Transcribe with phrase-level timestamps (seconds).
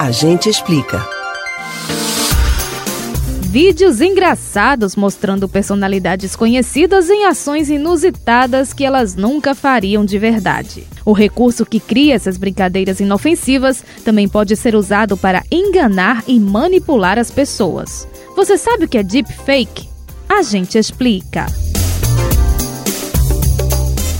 [0.00, 1.06] A gente explica.
[3.42, 10.86] Vídeos engraçados mostrando personalidades conhecidas em ações inusitadas que elas nunca fariam de verdade.
[11.04, 17.18] O recurso que cria essas brincadeiras inofensivas também pode ser usado para enganar e manipular
[17.18, 18.08] as pessoas.
[18.34, 19.86] Você sabe o que é deepfake?
[20.26, 21.44] A gente explica.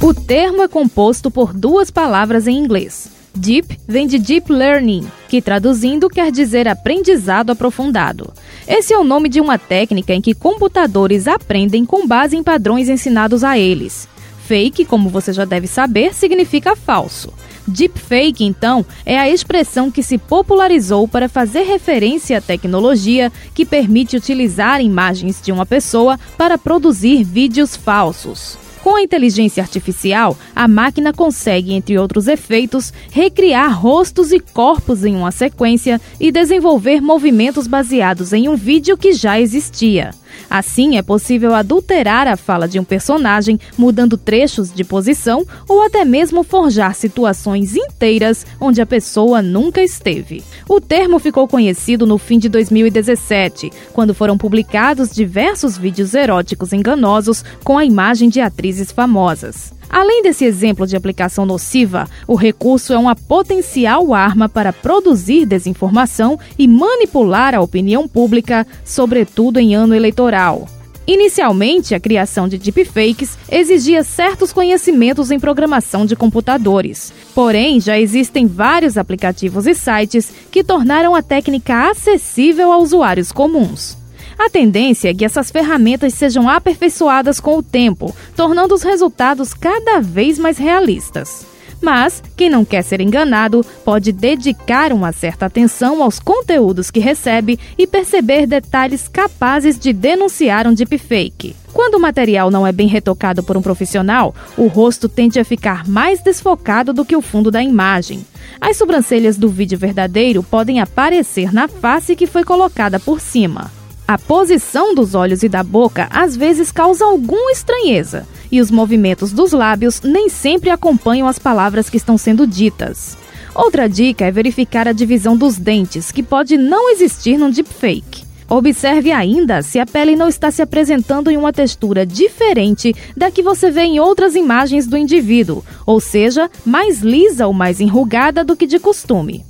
[0.00, 3.14] O termo é composto por duas palavras em inglês.
[3.36, 8.32] Deep vem de Deep Learning, que traduzindo quer dizer aprendizado aprofundado.
[8.66, 12.88] Esse é o nome de uma técnica em que computadores aprendem com base em padrões
[12.88, 14.08] ensinados a eles.
[14.46, 17.32] Fake, como você já deve saber, significa falso.
[17.66, 24.16] Deepfake, então, é a expressão que se popularizou para fazer referência à tecnologia que permite
[24.16, 28.65] utilizar imagens de uma pessoa para produzir vídeos falsos.
[28.86, 35.16] Com a inteligência artificial, a máquina consegue, entre outros efeitos, recriar rostos e corpos em
[35.16, 40.12] uma sequência e desenvolver movimentos baseados em um vídeo que já existia.
[40.48, 46.04] Assim, é possível adulterar a fala de um personagem, mudando trechos de posição ou até
[46.04, 50.42] mesmo forjar situações inteiras onde a pessoa nunca esteve.
[50.68, 57.44] O termo ficou conhecido no fim de 2017, quando foram publicados diversos vídeos eróticos enganosos
[57.64, 59.75] com a imagem de atrizes famosas.
[59.88, 66.38] Além desse exemplo de aplicação nociva, o recurso é uma potencial arma para produzir desinformação
[66.58, 70.66] e manipular a opinião pública, sobretudo em ano eleitoral.
[71.06, 77.12] Inicialmente, a criação de deepfakes exigia certos conhecimentos em programação de computadores.
[77.32, 83.96] Porém, já existem vários aplicativos e sites que tornaram a técnica acessível a usuários comuns.
[84.38, 90.00] A tendência é que essas ferramentas sejam aperfeiçoadas com o tempo, tornando os resultados cada
[90.00, 91.46] vez mais realistas.
[91.80, 97.58] Mas quem não quer ser enganado pode dedicar uma certa atenção aos conteúdos que recebe
[97.76, 101.54] e perceber detalhes capazes de denunciar um deepfake.
[101.72, 105.86] Quando o material não é bem retocado por um profissional, o rosto tende a ficar
[105.86, 108.24] mais desfocado do que o fundo da imagem.
[108.58, 113.75] As sobrancelhas do vídeo verdadeiro podem aparecer na face que foi colocada por cima.
[114.08, 119.32] A posição dos olhos e da boca às vezes causa alguma estranheza, e os movimentos
[119.32, 123.18] dos lábios nem sempre acompanham as palavras que estão sendo ditas.
[123.52, 128.24] Outra dica é verificar a divisão dos dentes, que pode não existir no deepfake.
[128.48, 133.42] Observe ainda se a pele não está se apresentando em uma textura diferente da que
[133.42, 138.54] você vê em outras imagens do indivíduo, ou seja, mais lisa ou mais enrugada do
[138.54, 139.44] que de costume.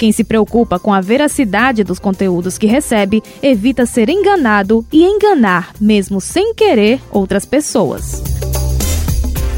[0.00, 5.74] Quem se preocupa com a veracidade dos conteúdos que recebe evita ser enganado e enganar,
[5.78, 8.22] mesmo sem querer, outras pessoas.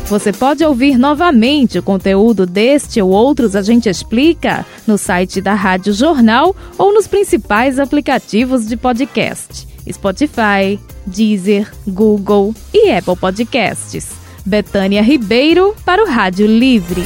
[0.07, 5.55] Você pode ouvir novamente o conteúdo deste ou outros A Gente Explica no site da
[5.55, 10.77] Rádio Jornal ou nos principais aplicativos de podcast: Spotify,
[11.07, 14.09] Deezer, Google e Apple Podcasts.
[14.45, 17.05] Betânia Ribeiro para o Rádio Livre.